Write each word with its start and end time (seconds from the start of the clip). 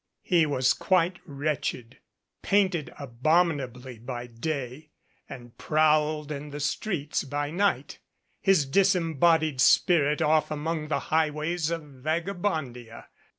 He 0.23 0.47
was 0.47 0.73
quite 0.73 1.19
wretched, 1.27 1.99
painted 2.41 2.91
abominably 2.97 3.99
by 3.99 4.25
day 4.25 4.89
and 5.29 5.55
prowled 5.59 6.31
in 6.31 6.49
the 6.49 6.59
streets 6.59 7.23
by 7.23 7.51
night, 7.51 7.99
his 8.39 8.65
disembodied 8.65 9.61
spirit 9.61 10.19
off 10.19 10.49
among 10.49 10.87
the 10.87 10.99
highways 11.13 11.69
of 11.69 11.83
Vagabondia. 11.83 13.09